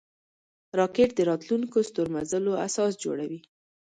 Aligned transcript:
راکټ 0.79 1.09
د 1.15 1.19
راتلونکو 1.29 1.77
ستورمزلو 1.89 2.53
اساس 2.67 2.91
جوړوي 3.03 3.39